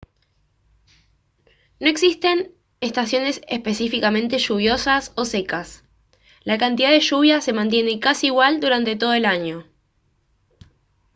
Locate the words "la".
6.43-6.57